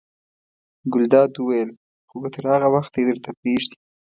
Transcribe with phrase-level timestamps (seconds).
[0.91, 1.69] ګلداد وویل:
[2.09, 3.77] خو که تر هغه وخته یې درته پرېږدي.